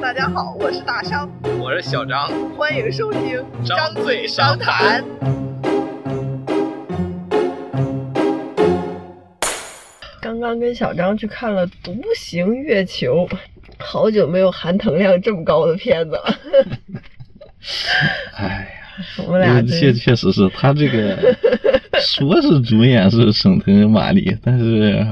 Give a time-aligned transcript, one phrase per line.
[0.00, 5.04] 大家好，我是大商，我是小张，欢迎收听张嘴商谈。
[10.22, 13.28] 刚刚跟小张去看了《独行月球》，
[13.78, 16.34] 好久没有含糖量这么高的片子了。
[18.36, 21.36] 哎呀，我们俩确确实是他这个
[22.00, 25.06] 说是主演是沈腾、马丽，但是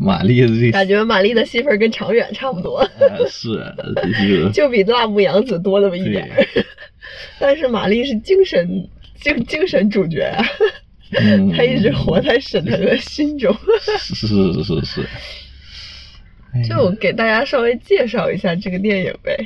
[0.00, 2.90] 马丽的这感觉玛丽的戏份跟长远差不多，啊
[3.28, 3.74] 是
[4.28, 6.46] 就就比辣目洋子多那么一点儿。
[7.38, 8.88] 但是玛丽是精神
[9.20, 10.44] 精精神主角啊，
[11.12, 13.54] 嗯，她一直活在沈腾的心中。
[13.98, 15.08] 是是是是，
[16.68, 19.36] 就给大家稍微介绍一下这个电影呗。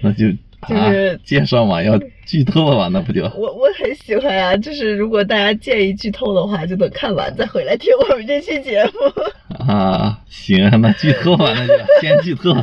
[0.00, 0.30] 那就
[0.68, 2.88] 就是啊、介绍嘛，要剧透了吧？
[2.92, 9.64] 那不就我我很喜欢啊，就是如果大家介意剧透的话，就等看完再回来听我们这期节目。
[9.66, 10.20] 啊？
[10.28, 11.72] 行，那剧透吧，那就
[12.02, 12.54] 先剧透。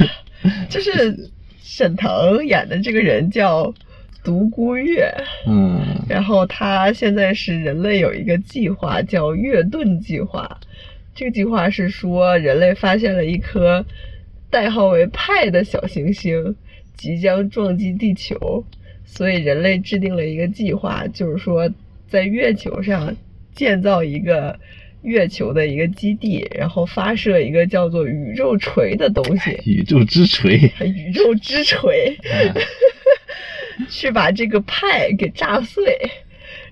[0.70, 1.30] 就是
[1.62, 3.74] 沈腾演的这个人叫
[4.24, 5.14] 独孤月，
[5.46, 10.58] 嗯然后他现在是人类有一个计划叫月盾计划，
[11.14, 13.84] 这个计划是说人类发现了一颗
[14.50, 16.56] 代号为派的小行星
[16.96, 18.64] 即将撞击地球，
[19.04, 21.70] 所以人类制定了一个计划，就是说
[22.08, 23.14] 在月球上
[23.54, 24.58] 建造一个
[25.02, 32.16] 月球的一个基地，然后发射一个叫做宇宙锤的东西，宇宙之锤， 宇宙之锤。
[32.30, 32.54] 啊
[33.90, 35.98] 去把这个派给炸碎，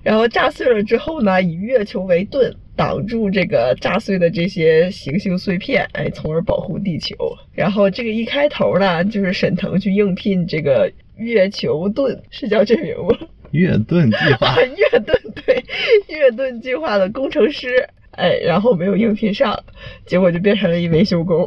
[0.05, 7.17] 然后炸碎了之后呢，以月球为盾，挡住这个炸碎的这些行星碎片，哎，从而保护地球。
[7.53, 13.17] 然后这个一开头呢，就是沈腾去应聘这个月球盾，是叫这名吗？
[13.53, 15.63] 月盾计划， 月盾对，
[16.09, 19.63] 月盾计划的工程师，哎，然后没有应聘上，
[20.07, 21.47] 结果就变成了一维修工。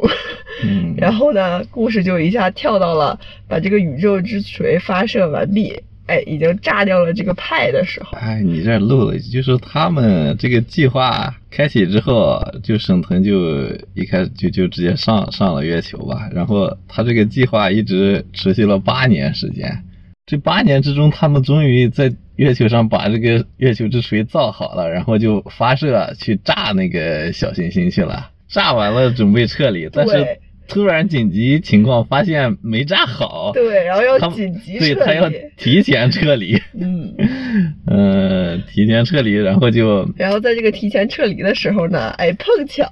[0.62, 8.16] 嗯，然后呢，故事就一下跳到了把这个宇宙之锤发射完毕，哎，已经炸掉了这个派的时候。
[8.18, 19.82] 哎，你这漏了就是他们这个计划开启之后，就沈腾就一开始就就直接上上了月球吧，然后他这个计划一直持续了八年时间，
[20.26, 35.30] 这八年之中，他们终于在月球上把这个月球之锤造好了，然后就发射去炸那个小行星去了，炸完了准备撤离，但是对突然紧急情况发现没炸好，对，然后要紧急对他要。
[35.56, 36.60] 提前撤离。
[36.78, 37.14] 嗯，
[37.86, 42.90] 呃，提前撤离，然后就然后在这个提前撤离的时候呢，哎，碰巧。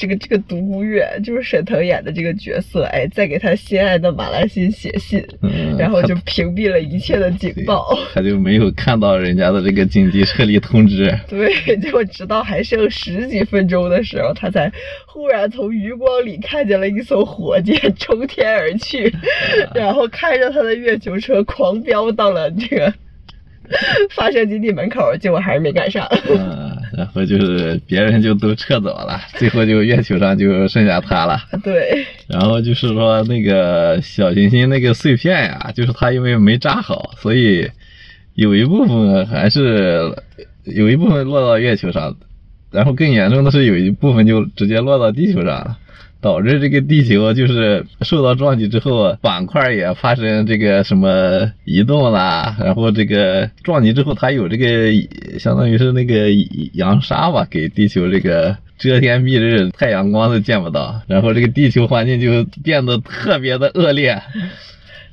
[0.00, 7.86] 这个这个独孤月就是沈腾演的这个角色，哎，在给他心爱的马来西写信，嗯，然后就屏蔽了一切的警报。
[8.14, 11.14] 他就没有看到人家的这个紧急 撤离通知。
[11.28, 14.72] 对，结果直到还剩十几分钟的时候，他才
[15.06, 19.14] 忽然从余光里看见了一艘火箭冲天而去，
[19.74, 22.94] 然后开着他的月球车狂飙到了这个
[24.16, 26.08] 发射基地门口，结果还是没赶上。
[26.30, 31.40] 嗯，然后就是别人就都撤走了，最后就月球上就剩下他了。
[31.64, 37.70] 对，然后就是说那个小行星那个碎片呀，就是他因为没扎好，所以
[38.34, 40.14] 有一部分还是
[40.64, 42.14] 有一部分落到月球上，
[42.70, 45.78] 然后更严重的是有一部分就直接落到地球上了。
[46.20, 54.92] 导致这个地球就是受到撞击之后，板块也发生这个什么移动啦，然后这个撞击之后，它有这个
[55.38, 56.28] 相当于是那个
[56.74, 64.20] 扬沙吧，给地球这个遮天蔽日，太阳光都见不到，然后这个地球环境就变得特别的恶劣。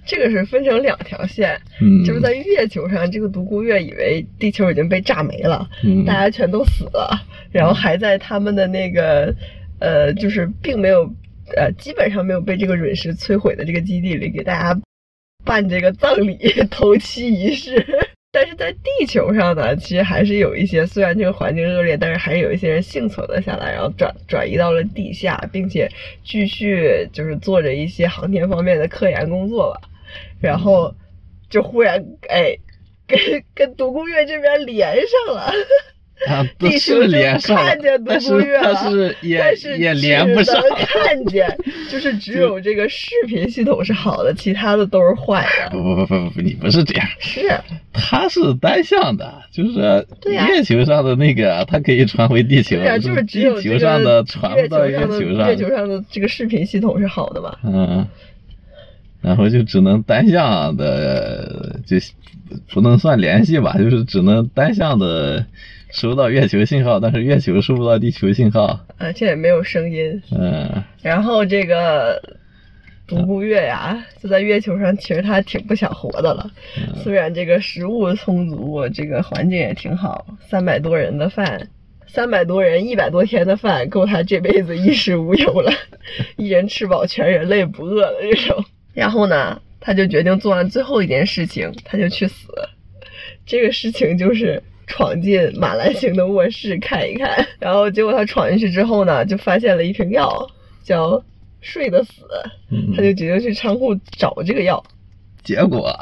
[0.05, 9.35] 这个是分成两条线，嗯，就是在月球上，这个独孤月以为地球已经被炸没了，嗯大家全都死了，然后还在他们的那个
[9.79, 11.09] 呃，就是并没有
[11.55, 14.79] 呃，基本上没有被这个陨石摧毁的这个基地里给大家
[15.45, 16.37] 办这个葬礼
[16.71, 17.85] 头七仪式。
[18.29, 25.89] 但是在地球上呢，其实还是有一些，虽然这个环境恶劣，但是还是有一些人幸存了下来，然后转转移到了地下，并且
[26.23, 29.81] 继续就是做着一些航天方面的科研工作吧。
[30.39, 30.93] 然后
[31.49, 32.55] 就忽然哎，
[33.07, 33.17] 跟
[33.55, 34.95] 跟独孤月这边连
[35.25, 35.51] 上了。
[36.27, 40.55] 啊，都地球就是连上看见，独但是孤月了，但是 也但是也只连不上。
[40.87, 41.45] 看见，
[41.89, 45.69] 就是 只有这个视频系统是好的，其他的都是坏的。
[45.69, 47.41] 不不不不不，你不是这样，是，
[47.93, 55.47] 它是单向的，就是月球上的那个，它可以传回地球，对啊，就是只有地这个球上的传不到月球上。
[55.47, 57.59] 月球上的这个视频系统是好的吧？
[57.63, 58.07] 嗯，
[59.21, 61.97] 然后就只能单向的，就
[62.73, 65.45] 不能算联系吧，就是只能单向的
[65.91, 68.79] 收到月球信号，但是月球收不到地球信号。
[68.97, 70.21] 而且也没有声音。
[70.37, 72.21] 嗯然后这个
[73.07, 76.51] 独孤月呀，就在月球上，其实他挺不想活的了。
[77.03, 81.69] 虽然这个食物充足，这个环境也挺好，三百多人的饭，
[82.05, 85.71] 三百多人一百多天的饭，够他这辈子衣食无忧了，
[86.35, 88.65] 一人吃饱全人类不饿的这种。
[88.93, 92.49] 然后呢，他就决定做完最后一件事情，他就去死。
[93.45, 100.49] 这个事情就是闯进马兰星的卧室看一看， 然后结果他闯进去之后呢，就发现了一瓶药，
[100.83, 101.21] 叫
[101.61, 102.23] 睡得死，
[102.71, 102.93] 嗯。
[102.95, 104.83] 他就决定去仓库找这个药。
[105.43, 105.93] 结果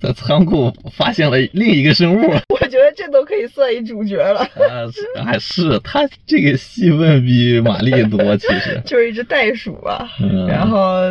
[0.00, 2.20] 在仓库发现了另一个生物。
[2.48, 4.40] 我觉得这都可以算一主角了，
[4.70, 10.46] 啊，是还是他这个戏份比玛丽多，其实，就是一只袋鼠啊，嗯。
[10.46, 11.02] 然后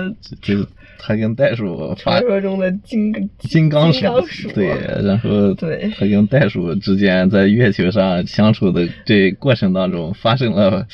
[0.41, 0.67] 就是
[1.01, 4.05] 他跟袋鼠发传说中的金金刚鼠
[4.53, 4.67] 对，
[5.01, 5.89] 然后对。
[5.97, 10.85] 他跟袋鼠之间在月球上相处的这过程当中，发生了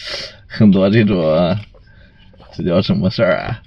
[0.45, 1.57] 很多这种，
[2.53, 3.61] 这叫什么事儿啊？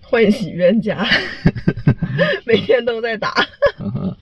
[0.00, 1.06] 欢喜冤家，
[2.46, 3.34] 每天都在打。
[3.78, 4.16] 嗯哼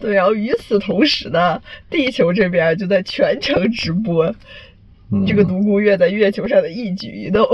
[0.00, 4.26] 对，然后与此同时呢，地球这边就在全程直播。
[5.10, 5.26] 嗯。
[5.26, 7.46] 这个独孤月在月球上的一举一动，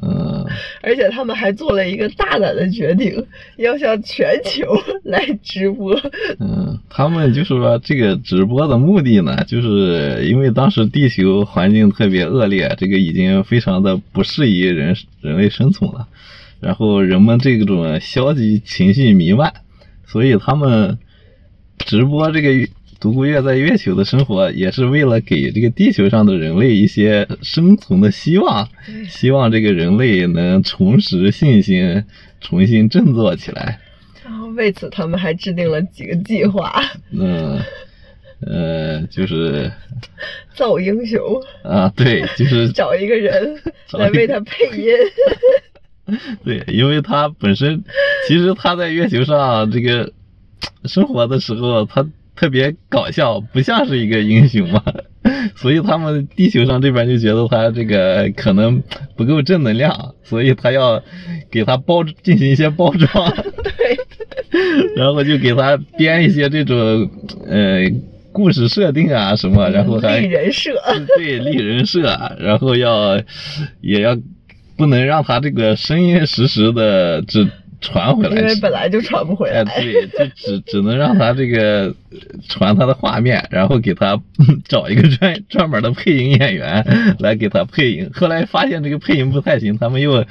[0.00, 0.46] 嗯
[0.80, 4.64] 而且他们还做了一个大胆的决定，要向全球
[5.02, 5.94] 来直播。
[6.38, 16.06] 嗯，他们就说这个直播的目的呢，就是因为当时地球环境特别恶劣，这个已经非常的不适宜人人类生存了，
[16.60, 19.52] 然后人们这种消极情绪弥漫，
[20.06, 20.98] 所以他们
[21.78, 22.68] 直播这个
[23.00, 28.68] 独孤月在月球的生活，也是为了给这个地球上的人类一些生存的希望，
[29.08, 32.04] 希望这个人类能重拾信心，
[32.40, 33.78] 重新振作起来。
[34.24, 37.60] 然后为此，他们还制定了几个计划，嗯，
[38.40, 39.70] 呃，就是
[40.54, 41.20] 造英雄，
[41.62, 43.60] 啊，对，就是 找一个人
[43.94, 44.86] 来为他配音。
[46.42, 47.84] 对，因为他本身
[48.26, 50.12] 其实他在月球上这个
[50.84, 52.04] 生活的时候，他
[52.38, 54.82] 特别搞笑，不像是一个英雄嘛，
[55.56, 58.80] 所以他们地球上这边就觉得他这个可能
[59.16, 61.02] 不够正能量，所以他要
[61.50, 63.32] 给他包进行一些包装，
[63.64, 63.98] 对，
[64.96, 66.76] 然后就给他编一些这种
[67.48, 67.80] 呃
[68.32, 70.70] 故事设定啊什么，然后还立人设。
[71.16, 72.02] 对立人设，
[72.38, 73.20] 然后要
[73.80, 74.16] 也要
[74.76, 77.48] 不能让他这个声音实时的只
[77.80, 79.80] 传回来，因为本来就传不回哎，来。
[79.80, 84.20] 对，就只只能让他这个呃传他的画面，然后给他
[84.66, 86.84] 找一个专专门的配音演员
[87.18, 88.10] 来给他配音。
[88.12, 90.24] 后来发现这个配音不太行，他们又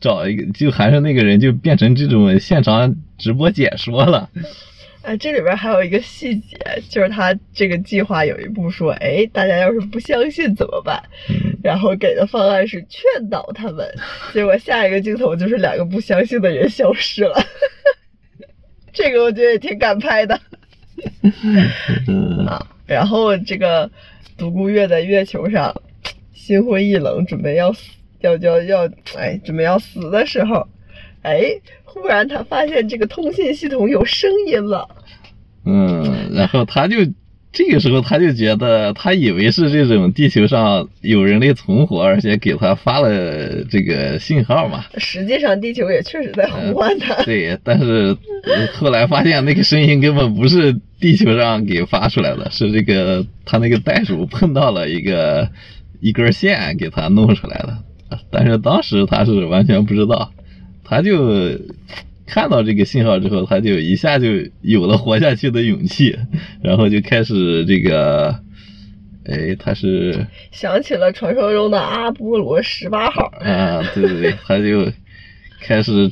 [0.00, 4.28] 找一个，就还是那个人就变成这种现场直播解说了。
[5.02, 6.56] 哎，这里边还有一个细节，
[6.88, 11.02] 就是他这个计划有一步说，哎，大家要是不相信怎么办？
[11.28, 13.88] 嗯然后给的方案是劝导他们，
[14.34, 17.42] 结果下一个镜头就是两个不相信的人消失了。
[18.92, 20.38] 这个我觉得也挺敢拍的
[22.08, 22.66] 嗯 啊。
[22.86, 23.90] 然后这个
[24.36, 25.74] 独孤月在月球上
[26.34, 30.66] 心灰意冷，准备要死，要要要，哎，准备要死的时候，
[31.22, 31.42] 哎，
[31.84, 34.88] 忽然他发现这个通信系统有声音了。
[35.64, 36.96] 嗯，然后他就
[37.52, 44.84] 这个时候他就觉得，他以为是这种地球上有人类存活，而且给他发了这个信号嘛。
[44.96, 47.22] 实际上，地球也确实在呼唤他。
[47.24, 55.50] 对，但是呃后来发现那个声音根本不是地球上给发出来的，是这个他那个袋鼠碰到了一个
[56.00, 57.78] 一根线给他弄出来的。
[58.30, 60.32] 但是当时他是完全不知道，
[60.84, 61.50] 他就
[62.26, 64.28] 看到这个信号之后，他就一下就
[64.60, 66.16] 有了活下去的勇气，
[66.62, 68.40] 然后就开始这个，
[69.24, 73.32] 哎，他是想起了传说中的阿波罗十八号。
[73.40, 74.90] 啊，对对对， 他就
[75.60, 76.10] 开始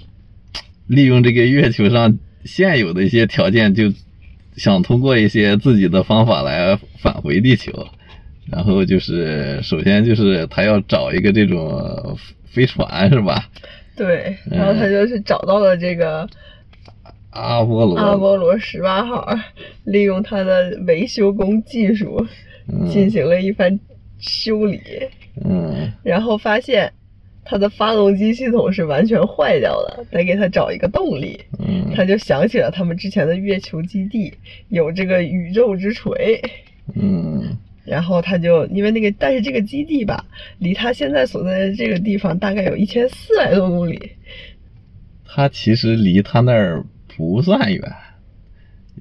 [0.87, 3.93] 利用这个月球上现有的一些条件，就
[4.57, 7.89] 想通过一些自己的方法来返回地球。
[8.51, 13.49] 然后就是，首先就是他要找一个这种飞船，是吧？
[13.97, 16.29] 对，然后他就去找到了这个
[17.31, 19.29] 阿波罗，阿波罗十八号，
[19.85, 22.27] 利用他的维修工技术
[22.91, 23.79] 进嗯行了一番
[24.19, 24.81] 修理，
[25.45, 25.93] 嗯。
[26.03, 26.93] 然后发现
[27.45, 31.41] 他的发动机系统是完全坏掉了，得给他找一个动力。
[31.59, 31.93] 嗯。
[31.95, 34.33] 他就想起了他们之前的月球基地
[34.69, 36.41] 有这个宇宙之锤，
[36.95, 37.57] 嗯
[37.91, 40.25] 然后他就因为那个，但是这个基地吧，
[40.59, 44.13] 离他现在所在的这个地方大概有一千四百多公里。
[45.27, 46.85] 他其实离他那儿
[47.17, 47.83] 不算远，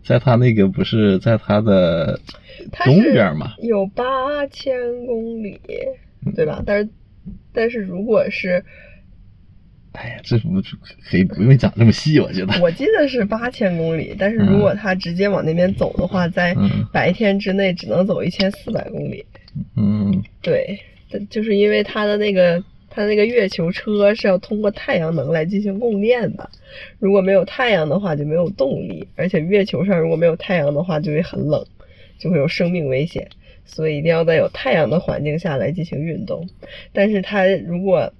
[0.04, 2.20] 在他那个不是在他的
[2.84, 3.54] 东边嘛？
[3.62, 5.62] 有八千公里，
[6.36, 6.64] 对吧？
[6.66, 6.90] 但是
[7.54, 8.66] 但是如果是
[9.94, 10.62] 哎呀，这不
[11.10, 12.62] 可以不用讲这么细，我觉得。
[12.62, 19.26] 我记得是八千公里，但是如果他直接往那边走的话，在嗯白天之内只能走一千四百公里。
[19.76, 20.80] 嗯对，
[21.30, 26.50] 就是因为它的那个它那个月球车是要通过太阳能来进行供电的，
[27.00, 31.66] 如果没有太阳的话就没有动力，而且月球上如果没有太阳的话就会很冷，
[32.20, 33.28] 就会有生命危险，
[33.66, 36.48] 所以一定要在有太阳的环境下来进行运动。
[36.94, 38.14] 但是它如果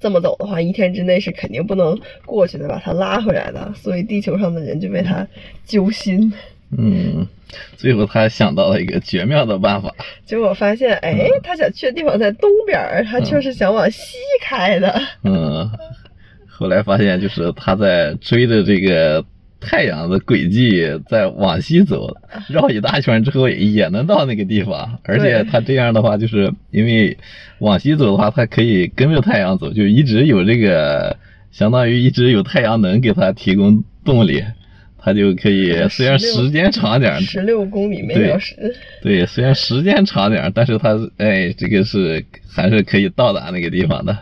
[0.00, 5.26] 这么走的话，一天之内是肯定不能过去的，把它拉回来的，所以地球上的人就被他
[5.66, 6.32] 揪心。
[6.76, 7.26] 嗯，
[7.76, 9.92] 最后他想到了一个绝妙的办法，
[10.24, 15.02] 结果发现，哎，他想去的地方在东边儿，他却是想往西开的。
[15.24, 15.68] 嗯，
[16.48, 19.24] 后来发现就是他在追着这个
[19.60, 22.16] 太阳的轨迹在往西走，
[22.48, 27.16] 绕一大圈之后也能到那个地方，而且它这样的话，就是因为
[27.58, 31.16] 往西走的话，它可以跟着太阳走，就一直有这个，
[31.52, 34.42] 相当于一直有太阳能给它提供动力。
[35.02, 38.54] 它就可以， 虽然时间长点儿，十六公里每小时，
[39.00, 44.14] 对，虽然时间长点儿，但是它哎，这个是还是可以到达那个地方的。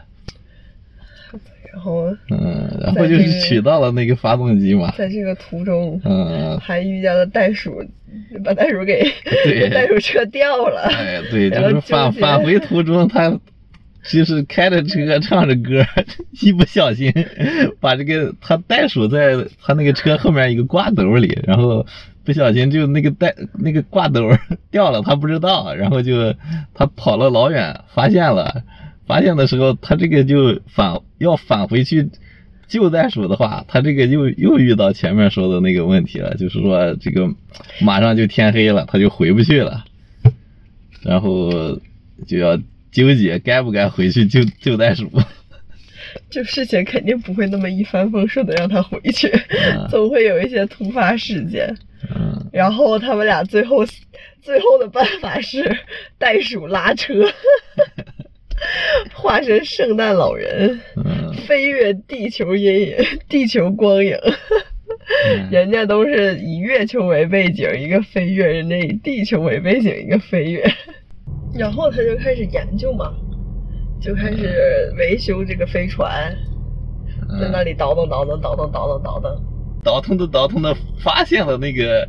[1.72, 7.84] 然后，嗯，然后就是取到了那个发动机嘛，在这个途中，嗯，还遇见了袋鼠，
[8.44, 9.02] 把袋鼠给
[9.44, 10.88] 对袋鼠车掉了。
[10.90, 13.38] 哎，对，就是返返回途中，他
[14.10, 15.84] 就是开着车唱着歌，
[16.40, 17.12] 一不小心
[17.80, 21.84] 把这个他袋鼠在他那个车后面一个挂斗里，然后
[22.24, 24.22] 不小心就那个袋那个挂斗
[24.70, 26.34] 掉了，他不知道，然后就
[26.74, 28.62] 他跑了老远，发现了，
[29.08, 32.08] 发现的时候他这个就返要返回去。
[32.68, 37.26] 救袋鼠的话，他这个又又遇到前面说的那个问题了，就是说这个
[37.80, 39.86] 马上就天黑了，他就回不去了，
[41.00, 41.80] 然后
[42.26, 42.58] 就要
[42.92, 45.10] 纠结该不该回去救救袋鼠。
[46.28, 51.74] 就事情肯定不会那么一帆风顺的让他回去，嗯总会有一些突发事件。
[52.14, 53.86] 嗯，然后他们俩最后
[54.42, 55.74] 最后的办法是
[56.18, 57.14] 袋鼠拉车，
[59.14, 62.96] 化身圣诞老人，嗯 飞越地球阴影、
[63.28, 64.16] 地球光影。
[65.26, 70.62] 嗯 人家都是以月球为背景一个飞跃，人家以地球为背景一个飞跃。
[71.54, 73.14] 然后他就开始研究嘛，
[74.00, 76.36] 就开始维修这个飞船，
[77.40, 79.42] 在那里倒腾倒腾倒腾倒腾倒腾。
[79.82, 82.06] 倒腾的倒腾的发现了那个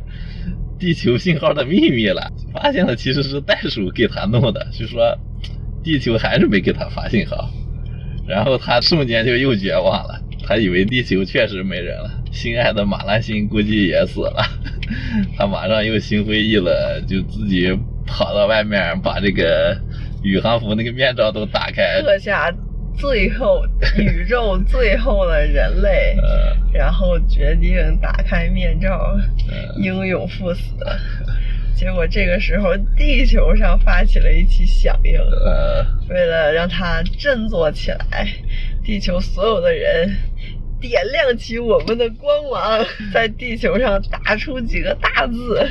[0.78, 5.16] 地球信号的秘密了，发现了其实是袋鼠给他弄的，就说
[5.82, 7.50] 地球还是没给他发信号，
[8.26, 14.42] 然后他瞬间就又绝望了，他以为地球确实没人了，心爱的马拉辛估计也死了，
[15.36, 16.74] 他马上又心灰意冷，
[17.06, 17.70] 就自己
[18.06, 19.76] 跑到外面把这个
[20.22, 22.52] 宇航服那个面罩都打开，刻下
[22.98, 23.62] 最后
[23.96, 29.16] 宇宙最后的人类， 呃然后决定打开面罩，
[29.48, 30.62] 呃英勇赴死。
[31.80, 38.28] 结果这个时候，地球上发起了一起响应，呃为了让它振作起来，
[38.84, 40.14] 地球所有的人
[40.78, 42.84] 点亮起我们的光芒，
[43.14, 45.66] 在地球上打出几个大字：“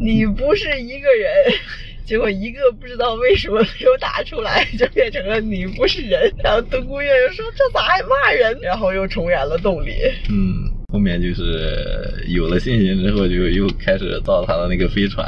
[0.00, 1.52] 你不是一个人。
[2.06, 6.32] ”结果一个不知道为什么没有打出来，就变成了“你不是人”。
[6.42, 9.92] 然后独孤月又说：“这咋还骂人？”然后又重燃了动力。
[10.30, 15.26] 嗯，后面就是有了信心之后，就又开始造他的那个飞船。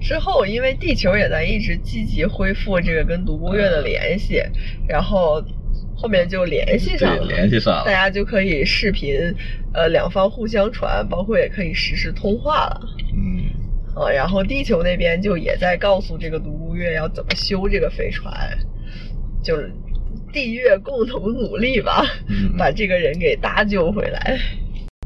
[0.00, 4.42] 之后，因为地球也在一直积极恢复这个跟独孤月的联系，
[4.88, 5.42] 然后
[5.94, 7.84] 后面就联系上了，联系上了。
[7.84, 9.18] 大家就可以视频，
[9.74, 12.80] 呃，两方互相传，包括也可以实时通话了。
[13.12, 13.44] 嗯
[13.94, 18.32] 啊，然后地球那边就也在告诉这个独孤月要怎么修这个飞船，
[19.42, 19.70] 就是
[20.32, 24.38] 地月共同努力吧，嗯把这个人给搭救回来。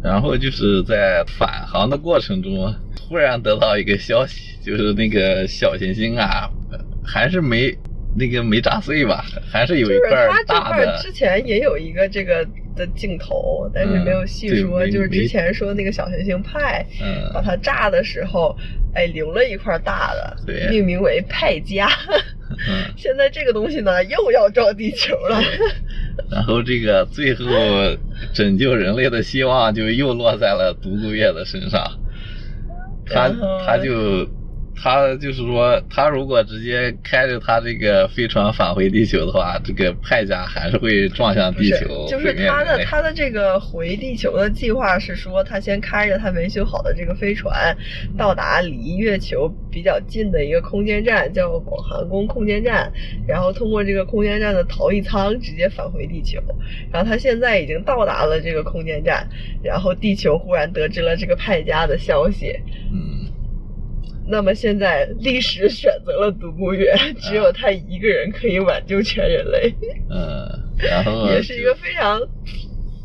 [0.02, 6.50] 然后就是在返航的过程中，突然得到一个消息，就是那个小行星啊，
[7.02, 7.75] 还是没
[8.14, 10.85] 那个没炸碎吧，还是有就是一块他这大的。
[10.85, 14.85] 块之前也有一个这个的镜头，但是没有细说。
[14.87, 16.85] 嗯就是之前说那个小行星派
[17.33, 18.57] 把嗯它炸的时候，
[18.95, 21.88] 哎，留了一块大的，对命名为派加。
[22.69, 25.40] 嗯， 现在这个东西呢，又要撞地球了。
[26.31, 27.45] 然后这个最后
[28.33, 31.83] 拯救人类的希望就又落在了独孤月的身上，
[33.07, 33.28] 他
[33.66, 34.25] 他就
[34.76, 47.76] 他就是说，他如果直接开着他这个飞船返回地球的话，这个派加还是会撞向地球，就是毁灭他的他的这个回地球的计划是说，他先开着他维修好的这个飞船，
[48.16, 52.90] 到达离月球比较近的一个空间站，叫广寒宫空间站，
[53.26, 56.40] 然后通过这个空间站的逃逸舱直接返回地球。
[56.93, 59.28] 然后他现在已经到达了这个空间站，
[59.62, 62.52] 然后地球忽然得知了这个派家的消息，
[62.93, 63.31] 嗯，
[64.26, 69.75] 那么现在历史选择了独孤月， 只有他一个人可以挽救全人类。
[70.11, 72.19] 嗯，然后 也是一个非常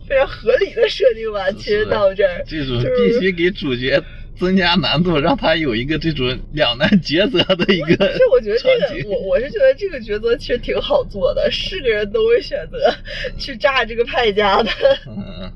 [0.08, 1.52] 非常合理的设定吧。
[1.52, 4.02] 其实到这儿，这种必须给主角
[4.38, 12.80] 增加难度，让他有一个这种两难抉择的一个其实我觉得这个，我我是觉得这个抉择其实挺好做的，是个人都会选择
[13.38, 14.70] 去炸这个派家的，
[15.08, 15.52] 嗯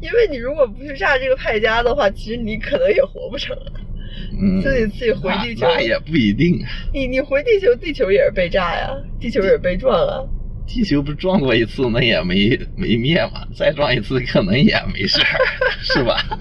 [0.00, 3.56] 因为你如果不去炸这个派家的话，其实你可能也活不成。
[4.40, 6.68] 嗯，自己自己回地球那那也不一定啊。
[6.92, 8.90] 你你回地球，地球也是被炸呀，
[9.20, 10.22] 地球也是被撞啊。
[10.66, 15.38] 地球不是撞过一次，那也没没灭嘛，再撞一次可能也没事儿，
[15.82, 16.16] 是吧？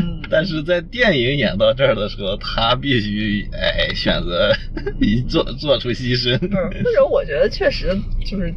[0.00, 4.50] 嗯但是在电影演到这儿的时候，他必须哎选择
[4.98, 6.38] 一做做出牺牲。
[6.38, 8.54] 不是，或者我觉得确实就是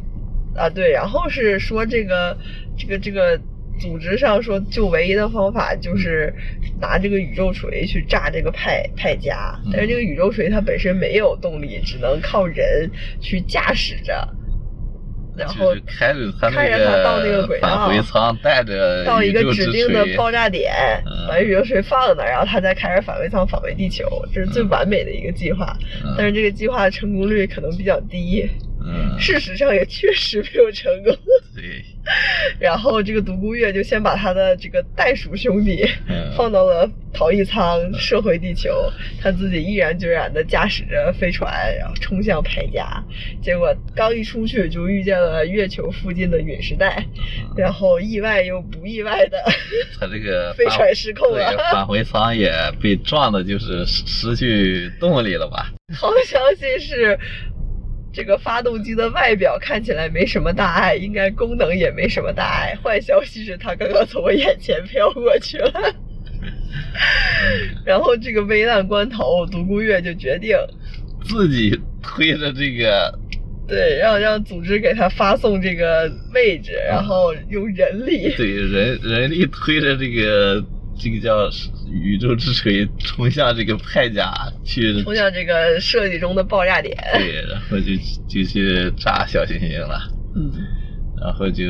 [0.56, 2.34] 啊，对，然后是说这个
[2.78, 3.38] 这个这个
[3.78, 6.32] 组织上说，就唯一的方法就是
[6.80, 12.90] 拿这个宇宙锤去炸这个派派家，但是这个宇宙锤它本身没有动力，只能靠人
[13.20, 14.28] 去驾驶着。
[15.36, 16.48] 然后开着它
[17.04, 17.68] 到那个轨道。
[17.68, 20.72] 返回舱，带着到一个指定的爆炸点，
[21.04, 25.76] 嗯把宇宙锤放那儿，然后它再开着返回舱返回地球，这是最完美的一个计划。
[26.02, 26.14] 嗯。
[26.16, 28.48] 但是这个计划的成功率可能比较低，
[28.86, 31.12] 嗯，事实上也确实没有成功。
[31.54, 31.84] 对，
[32.60, 43.02] 然后这个独孤月就先把他的这个袋鼠兄弟嗯放到了逃逸舱，射回地球，他自己毅然决然地驾驶着飞船，然后冲向派加。
[43.42, 47.04] 结果刚一出去就遇见了月球附近的陨石带，
[47.56, 49.38] 然后意外又不意外的
[49.98, 55.72] 他这个飞船失控了返回舱也被撞的，就是失失去动力了吧？
[55.96, 57.18] 好消息是，
[58.16, 62.74] 这个发动机的外表看起来没什么大碍，应该功能也没什么大碍。
[62.82, 65.94] 坏消息是，它刚刚从我眼前飘过去了。
[67.84, 70.56] 然后这个危难关头，独孤月就决定，
[71.24, 73.12] 自己推着这个，
[73.68, 80.64] 对，让让组织给他发送这个位置，然后用人力，对人人力推着这个
[80.98, 81.50] 这个叫
[82.02, 84.32] 宇宙之锤冲向这个派甲
[84.64, 86.96] 去， 冲向这个设计中的爆炸点。
[87.14, 87.92] 对，然后就
[88.28, 90.00] 就去炸小行星了，
[90.34, 90.52] 嗯。
[91.20, 91.64] 然后就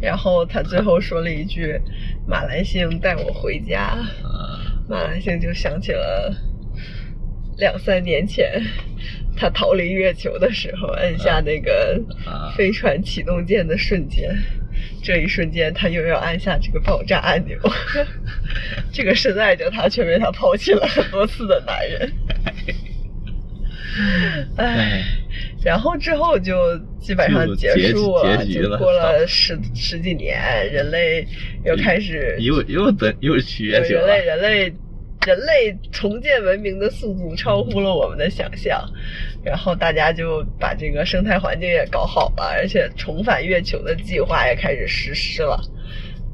[0.00, 1.80] 然后他最后说了一句
[2.28, 6.34] ：“马来星带我回家。”呃马来星就想起了
[7.58, 8.60] 两三年前
[9.36, 14.36] 他逃离月球的时候，按下那个啊飞船启动键的瞬间，
[15.02, 17.58] 这一瞬间他又要按下这个爆炸按钮。
[18.92, 22.54] 这个深爱着他却被他抛弃了很多次的男人，唉。
[24.56, 25.02] 哎，
[25.64, 26.54] 然后之后就
[27.00, 30.38] 基本上结结束了，结局了就过了十十几年，
[30.72, 31.26] 人类
[31.64, 34.72] 又开始又又等又去月球人类，人类
[35.26, 38.82] 人类重建文明的速度超乎了我们的想象，
[39.44, 45.60] 然后大家就把这个生态环境也搞好了，而且重返月球的计划也开始实施了。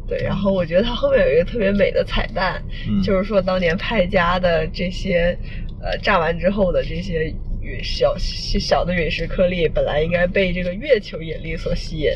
[0.08, 5.36] 对，然后我觉得它后面有一个特别美的彩蛋，嗯就是说当年派加的这些
[5.82, 7.34] 呃炸完之后的这些
[7.66, 12.10] 陨小小的陨石颗粒，本来应该被这个月球引力所吸引，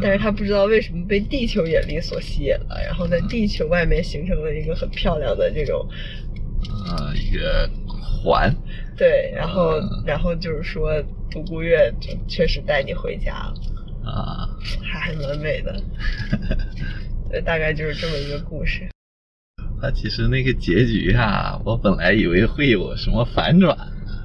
[0.00, 5.88] 但是他不知道为什么被地球引力所吸引了，然后在地球外面形成了一个很漂亮的这种
[6.86, 8.54] 呃，一个环，
[8.96, 10.04] 对，然后嗯。
[10.06, 13.54] 然后就是说独孤月就确实带你回家了，
[14.04, 14.48] 啊，
[14.82, 15.82] 还还蛮美的，
[17.30, 18.88] 对，大概就是这么一个故事。
[19.80, 23.74] 它其实那个结局啊，我本来以为会有什么反转，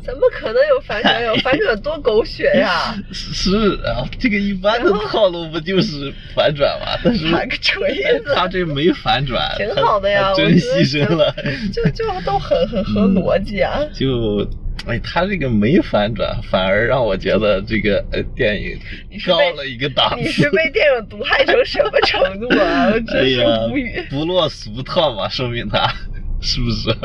[0.05, 1.23] 怎么可能有反转？
[1.25, 2.95] 有反转多狗血呀！
[3.11, 3.51] 是
[3.85, 6.97] 啊，这个一般的套路不就是反转吗？
[7.03, 11.33] 但是喊个锤子他这没反转，挺好的呀，我觉得牺牲了，
[11.73, 13.79] 就就就都很很合逻辑啊。
[13.93, 14.47] 就。
[14.87, 18.77] 哎，他这个没反转，反而让我觉得这个呃电影
[19.25, 20.17] 高了一个档次。
[20.17, 22.85] 你是被电影毒害成什么程度啊？
[22.91, 23.41] 我哎真是
[23.71, 25.91] 无语。，不落俗套嘛，说明他
[26.39, 26.95] 是不是？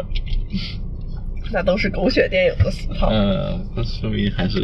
[1.52, 3.08] 那都是狗血电影的俗套。
[3.10, 4.58] 嗯，那说明还是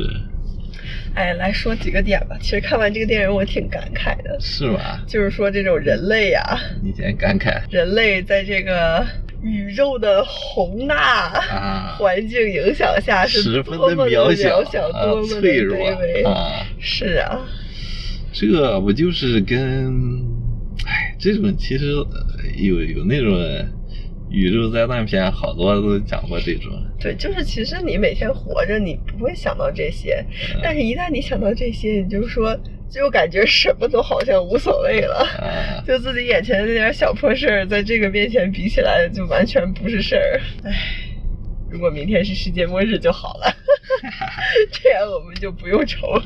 [1.14, 2.37] 哎，来说几个点吧。
[2.40, 5.03] 其实看完这个电影，我挺感慨的，是吧？
[5.07, 9.05] 就是说这种人类呀、你先感慨，人类在这个
[9.42, 14.59] 宇宙的宏大啊环境影响下是十分的多么渺小，
[14.92, 15.77] 啊多么的脆弱。
[16.29, 16.66] 啊。
[16.79, 17.40] 是啊，
[18.33, 19.87] 这不就是跟，
[20.87, 23.33] 哎，这种其实呃有有那种
[24.37, 26.70] 宇宙灾难片，好多都讲过这种。
[27.01, 30.22] 对，就是其实你每天活着，你不会想到这些，
[30.55, 32.55] 嗯但是一旦你想到这些，你就说，
[32.90, 35.27] 就感觉什么都好像无所谓了。
[35.40, 40.38] 啊，就自己眼前的那点小破事儿，在这个面前比起来，就完全不是事儿。
[40.64, 40.70] 唉，
[41.70, 43.51] 如果明天是世界末日就好了，
[44.70, 46.20] 这样我们就不用愁，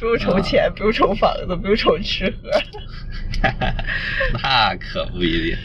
[0.00, 2.50] 不用愁钱，不用愁房子，不用愁吃喝。
[4.42, 5.58] 那可不一定。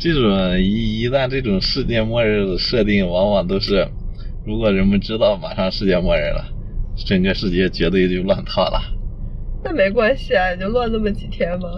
[0.00, 3.86] 这种一一旦这种世界末日的设定，往往都是，
[4.46, 6.42] 如果人们知道马上世界末日了，
[7.06, 8.80] 整个世界绝对就乱套了。
[9.62, 11.68] 那没关系啊，你就乱那么几天嘛。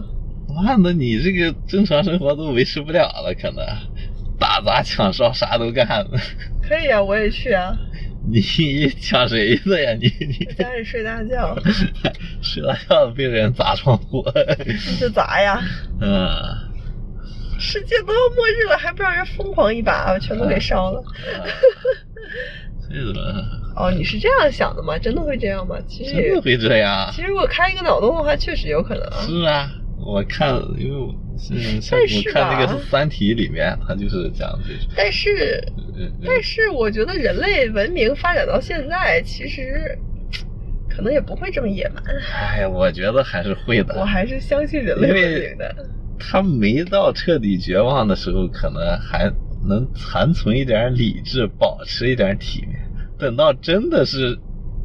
[0.55, 3.67] 乱的你这个正常生活都维持不了了，可能
[4.39, 6.07] 打砸抢烧啥都干。
[6.63, 7.77] 可以啊，我也去啊，
[8.31, 8.41] 你
[9.01, 9.95] 抢谁的呀？
[10.01, 11.59] 你你家里睡大觉，
[12.41, 14.25] 睡大觉被人砸窗户。
[14.35, 15.61] 那就砸呀。
[16.01, 16.29] 嗯，
[17.63, 21.03] 世界都要末日了，还不让人疯狂一把，全都给烧了。
[22.91, 23.45] 这个
[23.77, 24.99] 哦，你是这样想的吗？
[24.99, 25.79] 真的会这样吗？
[25.87, 27.09] 其实也真的会这样？
[27.13, 29.23] 其实如果开一个脑洞的话，确实有可能啊。
[29.23, 29.71] 是啊，
[30.05, 34.89] 我看，因为我是像但是我看那个《三体》里面，它就是讲这种。
[34.97, 35.63] 但是，
[35.97, 39.97] 呃但是我觉得人类文明发展到现在，其实
[40.91, 42.03] 可能也不会这么野蛮。
[42.35, 44.05] 哎，我觉得还是会的我。
[44.05, 45.75] 还是相信人类文明的。
[46.23, 49.31] 他没到彻底绝望的时候，可能还
[49.69, 52.79] 能残存一点理智，保持一点体面。
[53.19, 54.39] 等到真的是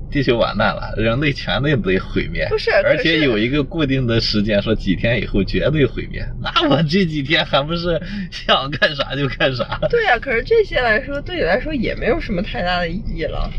[0.09, 6.27] 地球完蛋了，人类全都得毁灭，不是而且有一个固定的时间，说几天以后绝对毁灭。
[6.41, 9.79] 那我这几天还不是想干啥就干啥？
[9.89, 13.51] 对呀、可是这些来说，对你来说也没有什么太大的意义了。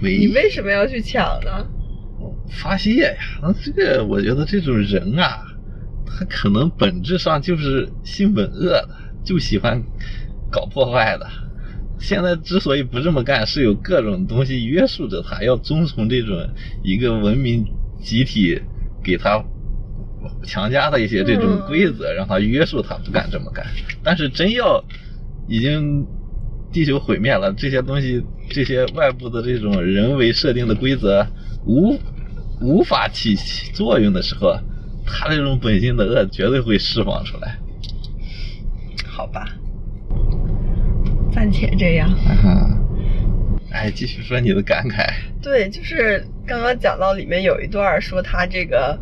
[0.00, 1.66] 没你为什么要去抢呢？
[2.50, 3.12] 发泄呀，
[3.42, 5.42] 那这个我觉得这种人啊，
[6.18, 8.88] 他可能本质上就是性本恶的，
[9.24, 9.82] 就喜欢
[10.50, 11.26] 搞破坏的。
[11.98, 16.36] 现在之所以不这么干，是有各种东西约束着他，要遵从这种
[16.82, 17.64] 一个文明
[18.02, 18.60] 集体
[19.04, 19.44] 给他
[20.42, 23.66] 强加的一些这种规则，让他约束他不敢这么干。
[24.02, 24.82] 但是真要
[25.46, 26.06] 已经
[26.72, 31.26] 地球毁灭了，这些东西，这些外部的这种人为设定的规则
[31.66, 31.98] 无
[32.62, 33.36] 无法起
[33.74, 34.58] 作用的时候，
[35.12, 37.56] 他这种本性的恶绝对会释放出来。
[39.06, 39.46] 好吧，
[41.32, 42.08] 暂且这样。
[42.10, 42.70] 啊，
[43.70, 45.06] 哎，继续说你的感慨。
[45.42, 48.98] 对，就是刚刚讲到里面有一段说他这个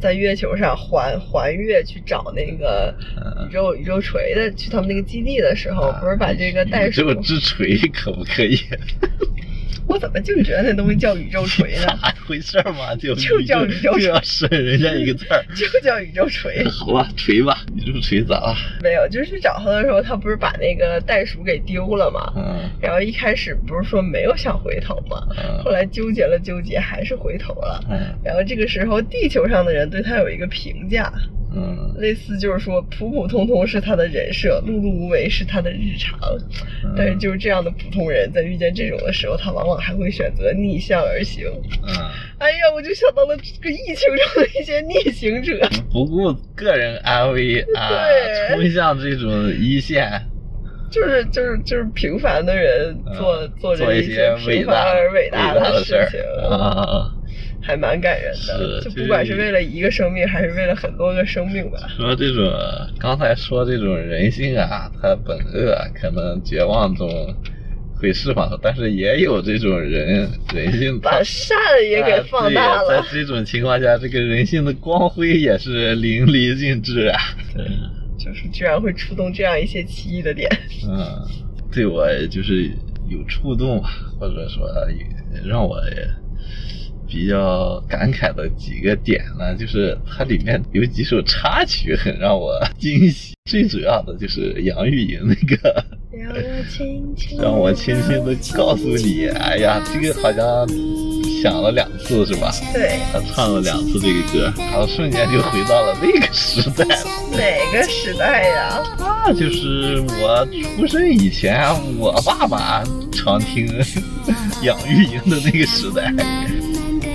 [0.00, 8.56] 在月球上环环月去找那个嗯宇宙宇宙锤的，去他们那个基地的时候，不是把这个袋鼠宇宙，之锤可不可以？
[9.90, 11.86] 我怎么就觉得那东西叫宇宙锤呢？
[12.00, 12.94] 咋回事儿嘛？
[12.96, 15.44] 就就叫宇宙锤就要省人家一个字儿。
[15.56, 16.64] 就叫宇宙锤。
[16.70, 18.54] 好吧，锤吧，宇宙锤咋了？
[18.82, 22.32] 没有，就是去找他的时候，他不是把那个袋鼠给丢了吗？
[22.36, 25.26] 嗯然后一开始不是说没有想回头吗？
[25.36, 27.82] 嗯后来纠结了纠结，还是回头了。
[27.90, 31.12] 嗯然后这个时候，地球上的人对他有一个评价，
[31.54, 36.18] 嗯类似就是说普普通通是他的人设，碌碌无为是他的日常。
[36.96, 41.44] 但是就是这样的普通人，在遇见这种的时候，他往往还会选择逆向而行。
[41.82, 41.88] 嗯，
[42.38, 45.58] 哎呀，我就想到了这个疫情中的一些逆行者。
[45.92, 50.10] 不顾个人安危 啊，对冲向这种一线，
[50.90, 57.12] 就是就是就是平凡的人做、嗯做着一做一些平凡而伟大的的事儿情，啊。
[57.62, 58.80] 还蛮感人的。
[58.82, 61.78] 是就不管是为了一个生命，还是为了很多个生命吧。
[61.96, 62.50] 说这种
[62.98, 67.08] 刚才说这种人性啊，它本恶，可能绝望中
[67.96, 71.56] 会释放出，但是也有这种人人性它把善
[71.88, 73.02] 也给放大了。
[73.02, 77.20] 在这种情况下，这个人性的光辉也是淋漓尽致啊。
[77.54, 77.64] 对
[78.18, 80.48] 就是居然会触动这样一些奇异的点。
[80.88, 81.06] 嗯，
[81.72, 82.70] 对我就是
[83.08, 84.68] 有触动吧，或者说
[85.44, 86.06] 让我也
[87.10, 95.84] 比较感慨的几个点呢， 就是它里面有几首插曲很让我惊喜，最主要的就是杨钰莹那个。
[96.12, 100.66] 让我轻轻， 让我轻轻的告诉你，哎呀，这个好像
[101.40, 102.52] 响了两次是吧？
[102.72, 107.04] 对，他唱了两次这个歌，然后瞬间就回到了那个时代了。
[107.32, 108.82] 哪个时代呀？
[108.98, 110.46] 那就是我
[110.76, 111.58] 出生以前，
[111.96, 113.66] 我爸爸常听
[114.62, 116.12] 杨钰莹的那个时代，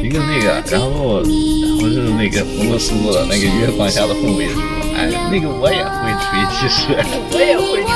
[0.05, 4.61] 一个那个，然后然后是那个俄罗斯的那个月光下的凤尾猪，
[4.95, 6.93] 哎，那个我也会吹，其实
[7.33, 7.89] 我也会吹，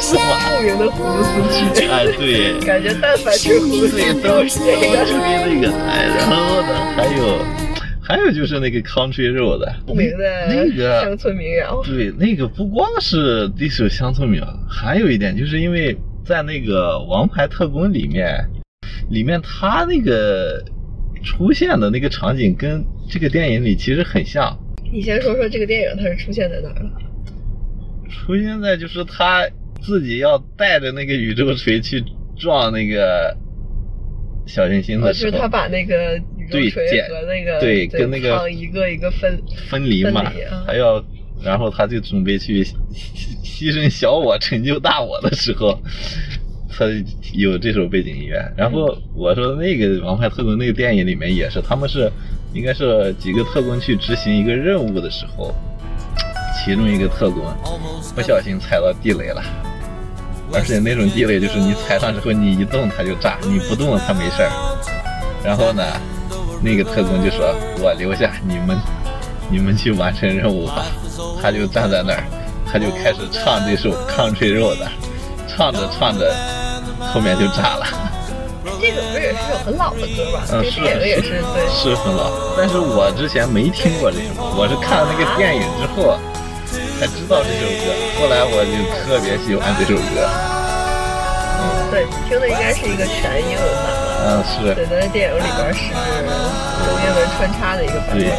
[0.00, 0.40] 是吗？
[0.48, 1.86] 著名的葫芦丝曲。
[1.86, 5.04] 哎，对，感觉但凡吹葫芦丝都都是这都个。
[5.04, 5.12] 吹
[5.44, 7.44] 那个，哎，然后呢，还有
[8.00, 11.82] 还有就是那个 Country Road，著名的那个乡村民谣。
[11.84, 18.42] 对，那个不光是一首乡村民谣，还有一点就是因为在那个《王牌特工》里面，
[19.10, 20.64] 里面他那个
[21.22, 24.58] 出现的那个场景跟这个电影里其实很像，
[24.92, 26.90] 你先说说这个电影它是出现在哪儿了？
[28.08, 29.48] 出现在就是他
[29.80, 32.02] 自己要带着那个宇宙锤去
[32.36, 33.36] 撞那个
[34.46, 40.24] 小行星的时候，他把那个宇宙锤和那个对跟那个一个一个分分离嘛
[40.66, 41.04] 还要，
[41.42, 42.74] 然后他就准备去牺
[43.44, 45.80] 牺牲小我成就大我的时候，
[46.70, 46.86] 他
[47.34, 48.40] 有这首背景音乐。
[48.56, 52.10] 然后我说那个《王牌特工》那个电影里面也是，他们是
[52.54, 55.54] 应该是几个特工去执行一个任务的时候，
[56.64, 57.44] 其中一个特工
[58.14, 59.42] 不小心踩到地雷了。
[60.52, 64.50] 而且那种地雷就是你踩上之后，你一动它就炸，你不动它没事儿。
[65.44, 65.82] 然后呢，
[66.60, 68.76] 那个特工就说：“我留下，你们
[69.48, 70.86] 你们去完成任务吧。”
[71.40, 72.24] 他就站在那儿，
[72.66, 74.76] 他就开始唱这首《Country Road》，
[75.46, 76.34] 唱着唱着，
[77.12, 77.86] 后面就炸了。
[78.80, 80.44] 这首歌也是首很老的歌吧？
[80.52, 80.76] 嗯，这是
[81.22, 81.68] 是对。
[81.68, 86.16] 是很老，但是我之前没听过这首歌，我是看了那个电影之后
[87.00, 88.72] 才知道这首歌，后来我就
[89.04, 90.28] 特别喜欢这首歌。
[91.60, 93.98] 嗯对，你听的应该是一个全英文版吧？
[94.24, 98.30] 嗯，是，对，在电影里边是中英文穿插的一个版对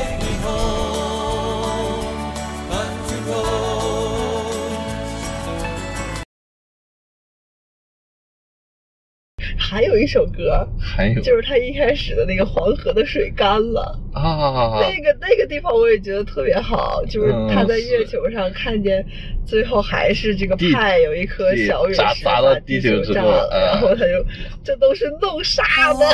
[9.61, 19.05] 还有一首歌，还有就是他一开始的那个黄河的水干了，啊，那个那个地方我也觉得特别好，就是嗯他在月球上看见，
[19.45, 24.25] 最后还是这个派有一颗小陨石砸砸到把地球之炸了，后嗯然后他就
[24.63, 26.05] 这都是弄啥的？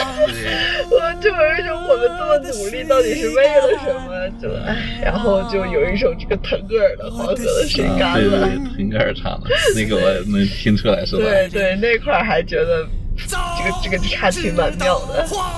[0.91, 4.27] 我就有一种我们这么努力到底是为了什么？
[4.41, 11.23] 就哎，然后就有一首这个腾格尔的《黄河的水啊，干了》腾格尔唱的，那个我能听出来是吧？
[11.23, 12.85] 对对，那块还觉得
[13.17, 15.27] 这个这个插曲蛮妙的。
[15.27, 15.49] 黄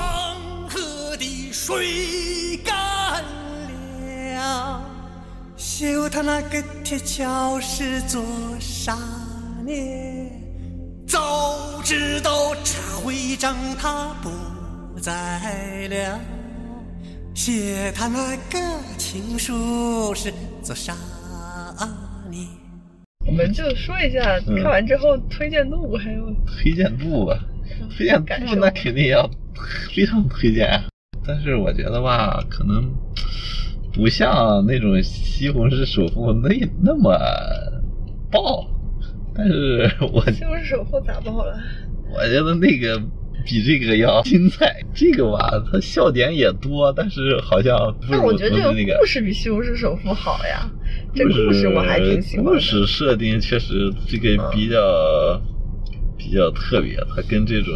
[0.69, 3.23] 河的水干
[4.35, 4.81] 了，
[5.57, 8.23] 修他那个铁桥是做
[8.59, 8.95] 啥
[9.65, 9.71] 呢？
[11.07, 14.29] 早知道这会长他不
[14.99, 16.19] 在了，
[17.33, 18.59] 写他那个
[18.97, 22.08] 情书是做啥呢？
[23.29, 27.39] 我们就说一下嗯看完之后推荐度，还有推荐度吧，
[27.95, 29.29] 推荐感那肯定要
[29.93, 30.83] 非常推荐啊。
[31.27, 32.91] 但是我觉得吧，可能
[33.93, 36.49] 不像那种西红柿首富那
[36.81, 37.15] 那么
[38.31, 38.65] 爆。
[39.35, 41.55] 但是我西红柿首富咋爆了？
[42.11, 42.99] 我觉得那个
[43.45, 44.75] 比这个要精彩。
[44.91, 47.77] 这个吧，它笑点也多，但是好像
[48.09, 50.67] 但我觉得这个故事比西红柿首富好呀，
[51.13, 52.51] 这个故事我还挺喜欢的。
[52.51, 55.41] 故事设定确实这个比较、
[56.17, 57.73] 比较特别，它跟这种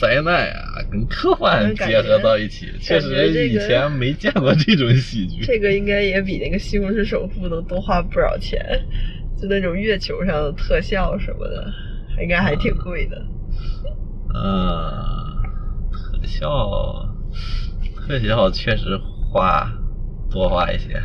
[0.00, 5.44] 灾难啊、跟科幻结合到一起，确实以前没见过这种喜剧。
[5.44, 8.60] 这个应该也比那个西红柿首富能多花不少钱，
[9.40, 11.72] 就那种月球上的特效什么的，
[12.22, 13.16] 应该还挺贵的。
[14.34, 14.52] 嗯，
[15.90, 17.08] 特效
[18.06, 19.00] 特效确实
[19.32, 19.72] 花
[20.30, 21.02] 多花一些，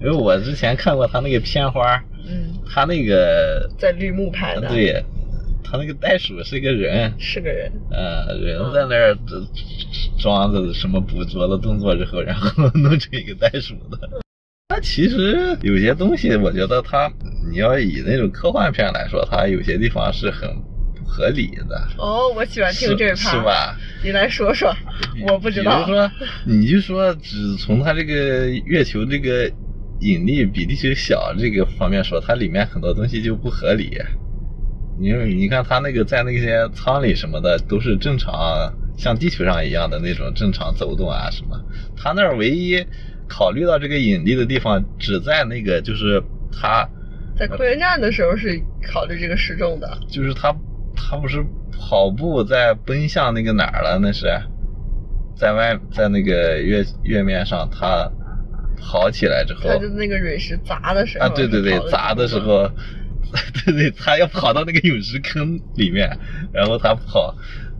[0.00, 5.04] 因为我之前看过他那个片花，嗯，他那个在绿幕拍的，对，
[5.64, 7.70] 他那个袋鼠是个人，是个人。
[7.90, 9.16] 嗯，人在那儿
[10.20, 13.98] 装着什么捕捉的动作之后，然后弄成一个袋鼠的。
[14.68, 17.10] 它其实有些东西，我觉得它，
[17.50, 20.48] 你要以那种科幻片来说，它有些地方是很
[20.94, 21.88] 不合理的。
[21.96, 23.76] 哦，我喜欢听这是趴，是吧？
[24.04, 24.70] 你来说说，
[25.26, 25.84] 我不知道。
[25.84, 26.10] 比如说，
[26.44, 29.50] 你就说只从他这个月球这个
[30.00, 33.98] 引力比地球小这个方面说，它里面很多东西就不合理。
[35.00, 41.56] 因为你看它那个在那些舱里什么的都是正常，像地球上一样的那种正常走动啊什么。
[41.96, 42.84] 它那儿唯一
[43.28, 46.88] 考虑到这个引力的地方，只在那个就是它
[47.36, 48.60] 在科学站的时候是
[48.92, 50.52] 考虑这个失重的，就是它
[50.96, 54.00] 它不是跑步在奔向那个哪儿了？
[54.02, 54.26] 那是
[55.36, 58.10] 在外在那个月月面上，它
[58.80, 62.70] 跑起来之后他就那个陨石砸的时候啊，对对对，砸的时候，
[63.64, 66.08] 对对，他要跑到那个陨石坑里面，
[66.52, 67.36] 然后他跑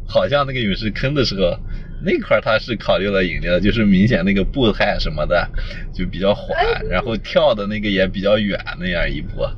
[0.08, 1.58] 跑向那个陨石坑的时候，
[2.04, 5.48] 那块儿他是考虑了引力的，就是明显那个步态什么的
[5.92, 6.56] 就比较缓，
[6.88, 9.50] 然后跳的那个也比较远那样一波，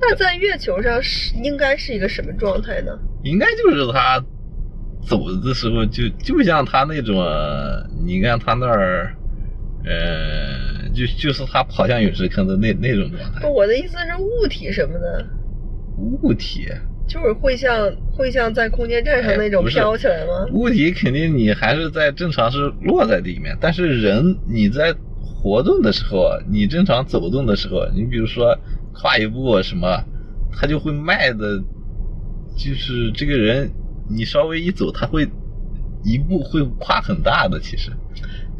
[0.00, 2.92] 那在月球上是应该是一个什么状态呢？
[3.24, 4.22] 应该就是他
[5.06, 7.16] 走的时候就就像他那种，
[8.04, 9.14] 你看他那儿，
[9.84, 15.26] 呃，就就是他跑向陨石坑的那那种状态不，，我的意思是物体什么的，
[15.96, 16.68] 物体。
[17.08, 20.46] 就是会像会像在空间站上那种飘起来吗？
[20.52, 28.54] 物体肯定你还是在正常是落在地面，但是人你在活动的时候，你正常走动的时候，你比如说
[28.92, 30.04] 跨一步什么，
[30.52, 31.58] 他就会迈的，
[32.58, 33.70] 就是这个人
[34.10, 35.26] 你稍微一走，他会
[36.04, 37.90] 一步会跨很大的，其实。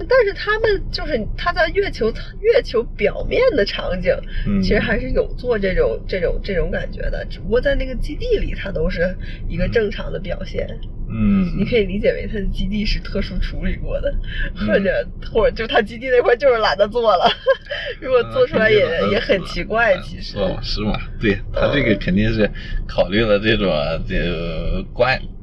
[0.09, 4.15] 但是他们就是他在月球月球表面的场景，
[4.47, 4.63] 嗯。
[4.63, 9.15] 其实还是有做这种这种这种感觉的，只不过在那个基地里，它都是
[9.49, 10.69] 一个正常的表现。
[11.11, 14.15] 嗯，你可以理解为它的基地是特殊处理过的，
[14.61, 14.67] 嗯。
[14.67, 17.25] 或者或者就它基地那块就是懒得做了，
[18.01, 20.37] 如果做出来也、嗯也很奇怪，其实。
[20.39, 20.93] 哦，是吗？
[21.21, 22.49] 对他这个肯定是
[22.87, 23.67] 考虑了这种
[24.07, 24.85] 这个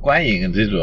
[0.06, 0.80] 观观影这种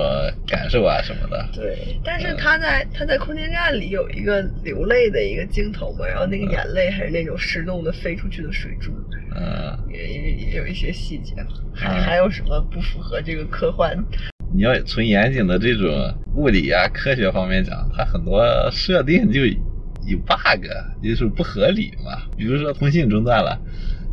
[0.48, 1.48] 感受啊什么的。
[1.54, 8.90] 对，但是嗯他在他在空间站里有一个流泪的一个镜头嘛，然后那个眼泪还是那种失重的飞出去的水珠，
[9.36, 11.36] 嗯，也也也有一些细节。
[11.72, 13.96] 还嗯还有什么不符合这个科幻？
[14.52, 15.88] 你要从严谨的这种
[16.34, 20.66] 物理啊、科学方面讲，它很多设定就有 bug，
[21.00, 22.26] 就是不合理嘛。
[22.36, 23.56] 比如说通信中断了，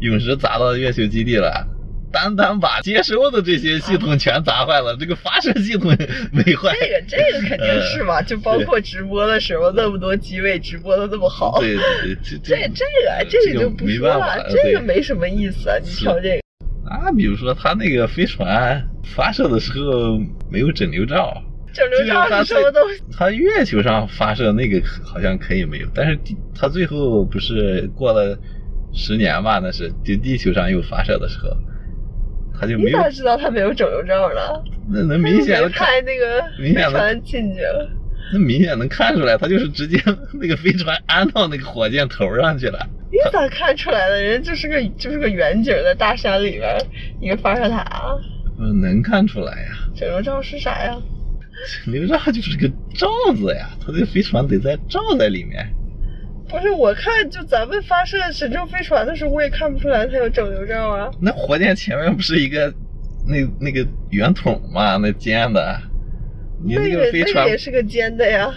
[0.02, 1.67] 陨石砸到月球基地了。
[2.12, 5.95] 单单把接收的这些系统全砸坏了，这个发射系统
[6.32, 6.74] 没坏。
[6.80, 11.60] 这个这个肯定是嘛，就包括直播的时候那么多机位直播的那么好。
[11.60, 15.78] 对对对，这这这个这个就不说了，，这个没什么意思啊！
[15.78, 20.19] 你是挑这个，啊，比如说他那个飞船发射的时候
[20.50, 21.34] 没有整流罩，
[21.74, 23.04] 整流罩就是是什么东西？
[23.15, 28.38] 他月球上发射那个好像可以没有，但是地他最后不是过了
[28.93, 29.60] 十年嘛？
[29.60, 31.56] 那是就地球上又发射的时候，
[32.60, 34.41] 他就没有你咋，知道他没有整流罩呢？
[34.91, 37.89] 那能明显的看，那个飞明显地船进去了。
[38.34, 40.00] 那明显能看出来，他就是直接
[40.39, 42.80] 那个飞船安到那个火箭头上去了。
[43.12, 44.22] 你咋看出来的？
[44.22, 46.78] 人就是个就是个远景，在大山里边
[47.19, 48.15] 一个发射塔，
[48.60, 50.95] 嗯，能看出来呀，整流罩是啥呀？
[51.86, 55.67] 整流罩就是个罩子呀，他这飞船得在罩在里面。
[56.49, 61.09] 不是，我看就咱们发射神舟飞船的时候，我也看不出来它有整流罩啊。
[61.21, 62.73] 那火箭前面不是一个
[63.27, 64.97] 那那个圆筒吗？
[64.97, 65.79] 那尖的，
[66.65, 68.51] 你那个飞船个也是个尖的呀。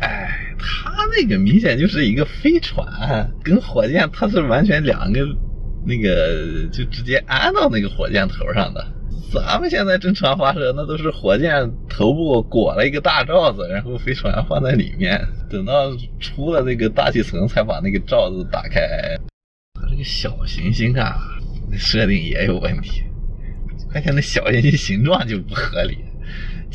[0.00, 2.86] 哎，它那个明显就是一个飞船，
[3.44, 5.20] 跟火箭它是完全两个，
[5.86, 8.84] 那个就直接安到那个火箭头上的。
[9.32, 18.80] 咱们现在正常发射，那都是火箭头部裹了一个大罩子，然后飞船放在里面，等到出了那个大气层才把那个罩子打开。
[19.74, 21.16] 它这个小行星啊，
[21.70, 23.02] 那设定也有问题，
[23.90, 25.98] 关键那小行星形状就不合理，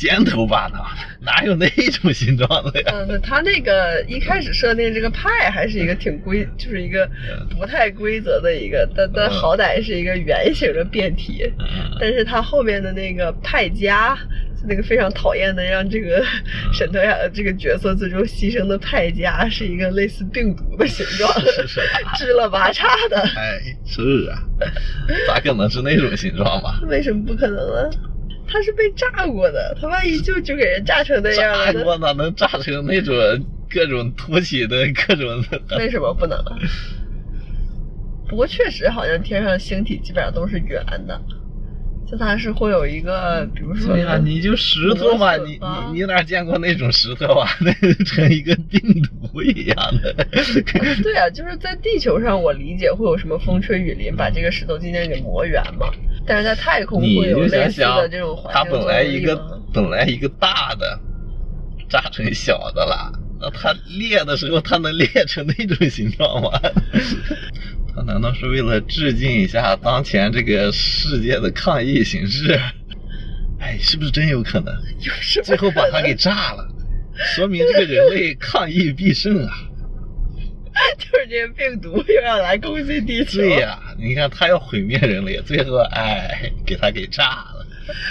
[0.02, 0.84] 尖头巴脑，
[1.24, 2.92] 哪有那种形状的呀？
[2.92, 7.08] 嗯，他那个一开始设定这个派还是一个挺规，就是一个
[7.56, 11.44] 不太规则的一个，但但嗯好歹是一个圆形的变体。
[11.60, 14.16] 嗯但是他后面的那个派加，
[14.60, 21.80] 就那个非常讨厌的让这个嗯沈腾演的这个角色最终牺牲的派加，是一个类似病毒的形状，是是
[22.18, 23.20] 支了八叉的。
[23.36, 24.42] 哎，是啊，
[25.28, 26.80] 咋可能是那种形状嘛？
[26.90, 27.90] 为什么不可能呢？
[28.52, 31.72] 他是被炸过的，他万一就就给人炸成那样了呢？
[31.72, 33.14] 炸过哪能炸成那种
[33.70, 35.78] 各种凸起的各种的？
[35.78, 36.52] 为什么不能啊？
[38.28, 41.20] 不过确实好像天上星体基本上都是圆的，
[42.12, 45.58] 就它是会有一个，比如说对呀、你就石头嘛，你
[45.92, 47.48] 你你哪见过那种石头啊？
[47.62, 47.72] 那
[48.04, 50.12] 成一个病毒一样的。
[51.02, 55.86] 对啊，就是在地球上，我理解会有什么风吹雨淋，把这个石头渐渐给磨圆嘛。
[56.26, 61.00] 但是在太空会有类似的这种，环它本境作用来一个本来一个大的，
[61.88, 63.10] 炸成小的了，
[63.42, 66.50] 那它裂的时候，它能裂成那种形状吗？
[67.94, 72.58] 它难道是为了致敬一下当前这个世界的抗议形势？
[73.60, 74.72] 哎，是不是真有可能？
[75.00, 76.66] 有什么最后把它给炸了，
[77.34, 79.52] 说明这个人类 抗疫必胜啊！
[80.98, 83.38] 就是这个病毒又要来攻击地球。
[83.40, 87.66] 对呀、你看它要毁灭人类，最后哎给它给炸了，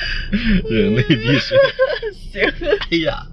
[0.70, 1.58] 人类必胜。
[2.32, 2.44] 行，
[2.92, 3.26] 哎呀，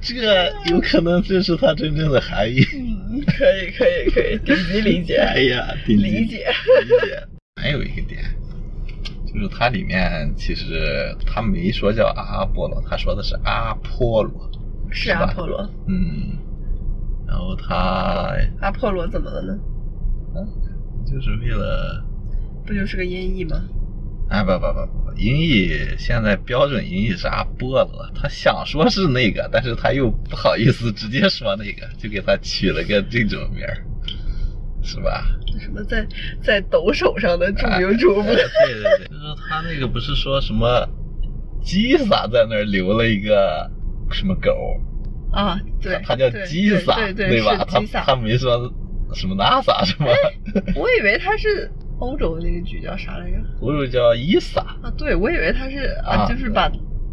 [0.00, 2.60] 这有可能就是它真正的含义。
[2.74, 5.16] 嗯，可以，可以，可以，顶级理解。
[5.16, 6.46] 哎呀，顶级理解
[6.82, 7.22] 理解。
[7.60, 8.22] 还有一个点，
[9.26, 14.50] 就是它里面其实它没说叫阿波罗，他说的是阿波罗，
[14.90, 15.68] 是阿波罗。
[15.88, 16.38] 嗯，
[17.26, 19.58] 然后他阿波罗怎么了呢？
[20.36, 20.46] 嗯
[21.06, 22.04] 就是为了。
[22.66, 23.62] 不就是个音译吗？
[24.28, 33.76] 哎不不不不，音译现在标准音译是阿波罗，他想说是那个，但是他又不好意思直接说那个，就给他取了个这种名儿，
[34.82, 35.24] 是吧？
[35.58, 36.06] 什么在
[36.42, 38.22] 在抖手上的著名主播？
[38.22, 40.86] 哎对对对，就是他那个不是说什么
[41.62, 43.68] 基萨在那儿留了一个
[44.12, 44.78] 什么狗，
[45.32, 47.64] 啊，对，他叫对基萨，对对吧？
[47.66, 47.80] 他。
[48.04, 48.72] 他没说
[49.14, 50.08] 什么 NASA 什么，
[50.76, 53.36] 我以为他是欧洲的那个剧叫啥来着？
[53.60, 54.60] 欧洲叫伊萨。
[54.82, 56.70] 啊，对，我以为他是啊，啊就是把，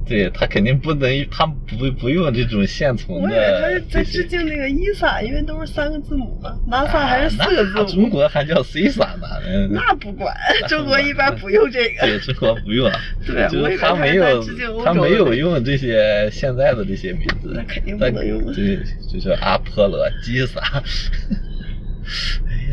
[0.08, 8.04] 对他肯定不能，他不不用这种现存的我以为他是在这致敬那个伊萨，因为都是三个字母嘛，NASA 还是四个字母。
[8.04, 10.36] 中国还叫 C 萨呢，嗯那不管，
[10.70, 12.20] 中国一般不用这个对，个。
[12.20, 12.92] 中国不用，
[13.26, 14.44] 对就是他没有
[14.86, 18.78] 他没有用这些现在的这些名字，那肯定不能用啊对，
[19.12, 20.84] 就是阿波罗、基萨，哎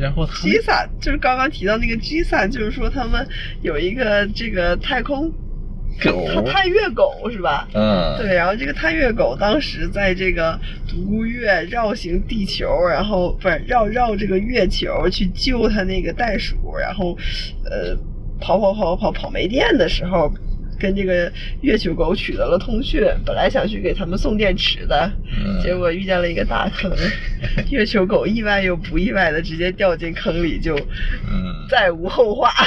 [0.00, 3.26] 然后他们 GISA 就是刚刚提到那个 GISA，就是说他们
[3.62, 5.30] 有一个这个太空
[6.02, 7.68] 狗，它探月狗是吧？
[7.74, 10.58] 嗯，对，然后这个探月狗当时在这个
[10.88, 17.16] 独孤月绕行地球，然后不是绕绕这个月球去救他那个袋鼠，然后
[17.64, 17.96] 呃
[18.40, 20.32] 跑跑跑跑跑没电的时候，
[20.82, 26.92] 跟这个月球狗取得了通讯，本来想去给他们送电池的，嗯结果遇见了一个大坑，
[27.70, 32.50] 月球狗意外又不意外的直接掉进坑里，就嗯，再无后话。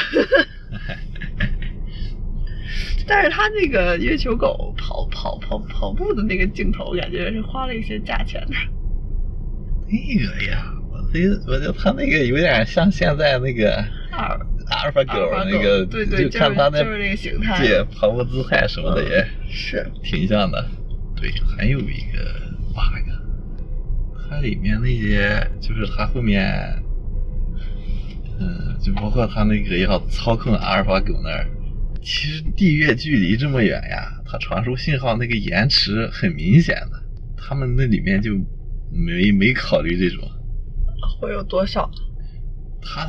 [3.08, 8.56] 但是他那个月球狗跑跑跑跑步的那个镜头，感觉是花了一些价钱的。
[9.88, 9.94] 那
[10.26, 13.86] 个呀，我觉我觉得他那个有点像现在那个
[14.68, 15.14] 阿尔法狗
[15.50, 20.66] 那个，对对就看他那就是就是那个形态对跑步姿态什么的也是挺像的。
[21.16, 22.24] 对，还有一个
[22.74, 23.10] bug，
[24.30, 26.44] 它里面那些就是它后面，
[28.40, 31.48] 嗯，就包括它那个要操控阿尔法狗那儿，
[32.02, 37.02] 其实地月距离这么远呀，它传输信号那个延迟很明显的，
[37.38, 38.36] 他们那里面就
[38.92, 40.30] 没没考虑这种。
[41.20, 41.90] 会有多少
[42.82, 43.08] 它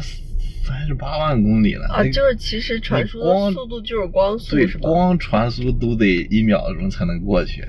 [0.67, 2.03] 三十八万公里了，啊？
[2.03, 4.67] 就是其实传输的速度就是光速对？
[4.81, 7.65] 光传输都得一秒钟才能过去，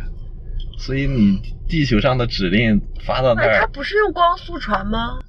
[0.79, 5.19] 所以你地球上的指令发到那儿它，不是用光速传吗？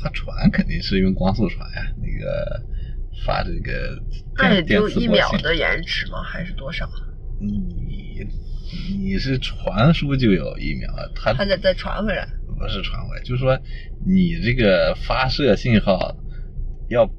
[0.00, 2.62] 它传肯定是用光速传呀，那个
[3.26, 4.00] 发这个
[4.36, 6.22] 那也就一秒的延迟吗？
[6.22, 6.88] 还是多少？
[7.40, 8.24] 你
[8.96, 12.28] 你是传输就有一秒，它还得再传回来？
[12.56, 13.58] 不是传回来，就是说
[14.06, 16.16] 你这个发射信号
[16.88, 17.10] 要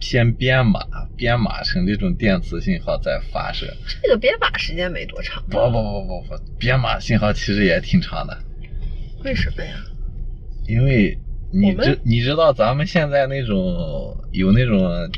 [0.00, 0.80] 先编码，
[1.16, 3.66] 编码成这种电磁信号再发射。
[4.02, 8.36] 这个编码时间没多长不不不不不，编码信号其实也挺长的，
[9.24, 9.74] 为什么呀？
[10.66, 11.16] 因为
[11.52, 15.08] 你们知你知道咱们现在那种有那种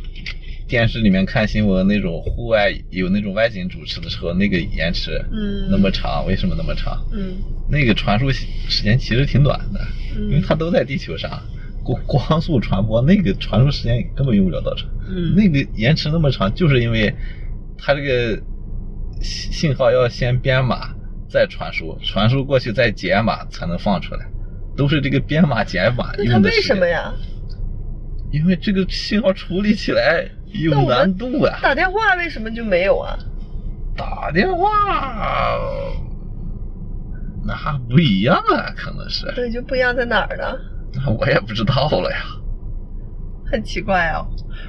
[0.67, 7.03] 电视里面看新闻那种户外有那种外景主持的时候，那个延迟嗯那么长，为什么那么长？
[7.13, 7.37] 嗯
[7.71, 9.81] 那个传输时间其实挺短的，
[10.17, 11.43] 嗯因为它都在地球上。
[11.85, 17.14] 光光速传播那个传输时间根本用不了多长，嗯那个延迟那么长，就是因为
[17.78, 18.43] 它这个
[19.20, 20.89] 信信号要先编码
[21.28, 24.26] 再传输，传输过去再解码才能放出来，
[24.76, 26.62] 都是这个编码解码那它为用的时间？
[26.62, 27.12] 什么呀？
[28.32, 31.59] 因为这个信号处理起来有难度啊。
[31.62, 33.16] 打电话为什么就没有啊？
[33.97, 34.68] 打电话
[37.47, 40.59] 那不一样啊，可能是，对，就不一样在哪儿呢？
[40.97, 42.18] 那 我也不知道了呀。
[43.51, 44.26] 很奇怪哦，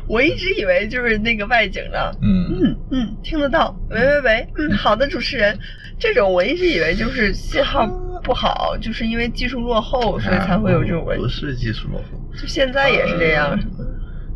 [0.07, 2.11] 我一直以为就是那个外景呢。
[2.21, 5.57] 嗯嗯嗯，听得到，喂喂喂，嗯，好的，主持人，
[5.97, 7.88] 这种我一直以为就是信号
[8.23, 11.23] 不好，就是因为技术落后，所以才会有这种问题。
[11.23, 13.57] 不是技术落后，就现在也是这样？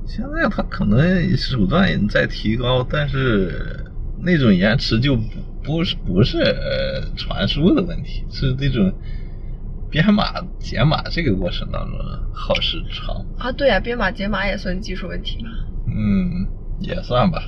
[0.07, 3.85] 现在他可能手段也在提高，但是
[4.23, 5.23] 那种延迟就不
[5.63, 8.91] 不是不是呃传输的问题，是那种
[9.89, 11.97] 编码解码这个过程当中
[12.33, 13.25] 耗时长。
[13.37, 15.49] 啊，对啊，编码解码也算技术问题吧。
[15.87, 16.47] 嗯，
[16.79, 17.41] 也算吧。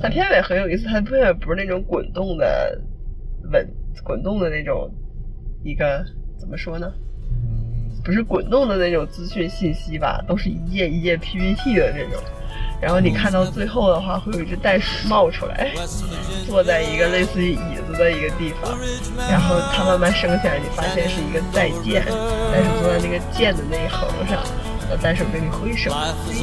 [0.00, 2.80] 它片尾很有意思，它片尾不是那种滚动的
[3.50, 3.66] 稳
[4.04, 4.90] 滚动的那种
[5.64, 6.04] 一个
[6.38, 6.92] 怎么说呢？
[8.04, 12.22] 不是滚动的那种资讯信息吧，都是一页一页 PPT 的那种。
[12.82, 15.70] 然后你看到最后的话，会有一只袋鼠冒出来，
[16.48, 18.76] 坐在一个类似于椅子的一个地方，
[19.30, 24.42] 然后它慢慢升起来，你发现是一个再见，袋鼠坐在那个剑的那一横上，
[24.80, 25.92] 然后袋鼠跟你挥手。
[25.92, 26.42] Life is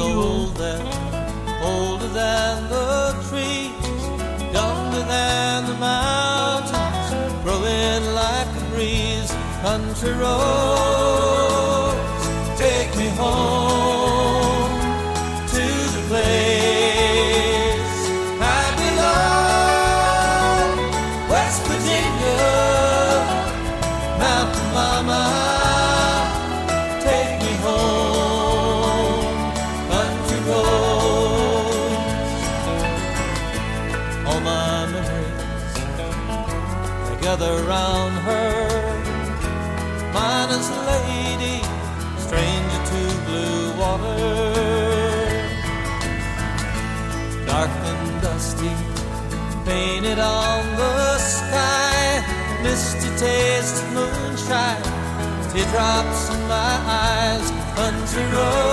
[55.70, 57.50] teardrops in my eyes.
[57.76, 58.69] Country roads,